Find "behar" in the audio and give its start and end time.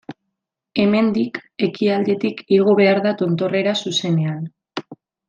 2.83-3.03